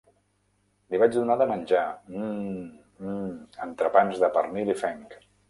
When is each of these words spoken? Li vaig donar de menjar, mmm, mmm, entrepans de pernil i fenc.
Li 0.93 1.01
vaig 1.03 1.11
donar 1.17 1.35
de 1.41 1.47
menjar, 1.51 1.83
mmm, 2.15 2.57
mmm, 3.05 3.29
entrepans 3.69 4.25
de 4.27 4.33
pernil 4.41 4.75
i 4.77 4.79
fenc. 4.83 5.17